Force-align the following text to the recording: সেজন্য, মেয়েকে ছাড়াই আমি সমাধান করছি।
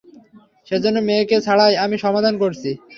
সেজন্য, 0.67 0.97
মেয়েকে 1.07 1.37
ছাড়াই 1.45 1.73
আমি 1.83 1.95
সমাধান 2.05 2.33
করছি। 2.43 2.69